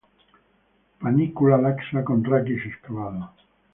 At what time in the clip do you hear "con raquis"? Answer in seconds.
2.07-2.61